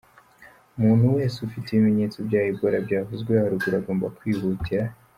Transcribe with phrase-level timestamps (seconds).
[0.77, 4.85] Umuntu wese ufite ibimenyetso bya Ebola byavuzwe haruguru agomba kwihutira.